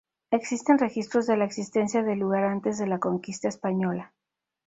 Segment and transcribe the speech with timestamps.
[0.31, 4.15] Existen registros de la existencia del lugar antes de la conquista Española.